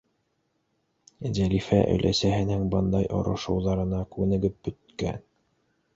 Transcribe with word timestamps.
Зәлифә 1.39 1.77
өләсәһенең 1.97 2.65
бындай 2.73 3.07
орошоуҙарына 3.19 4.03
күнегеп 4.17 4.59
бөткән. 4.69 5.25